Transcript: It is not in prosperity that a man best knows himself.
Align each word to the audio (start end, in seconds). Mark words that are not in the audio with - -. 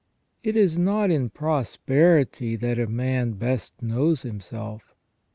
It 0.41 0.55
is 0.55 0.79
not 0.79 1.11
in 1.11 1.29
prosperity 1.29 2.55
that 2.55 2.79
a 2.79 2.87
man 2.87 3.33
best 3.33 3.83
knows 3.83 4.23
himself. 4.23 4.95